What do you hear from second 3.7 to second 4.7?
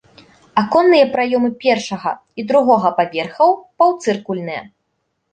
паўцыркульныя.